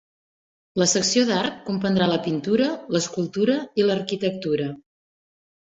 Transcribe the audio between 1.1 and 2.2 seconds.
d'art comprendrà la